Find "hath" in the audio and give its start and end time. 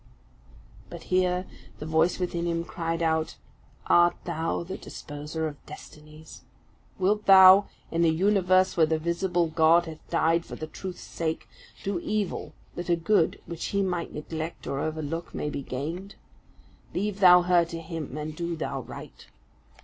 9.85-9.99